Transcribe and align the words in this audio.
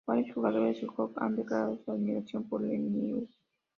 Varios 0.07 0.33
jugadores 0.33 0.81
de 0.81 0.87
hockey 0.87 1.15
han 1.23 1.35
declarado 1.35 1.77
su 1.85 1.91
admiración 1.91 2.49
por 2.49 2.61
Lemieux. 2.63 3.29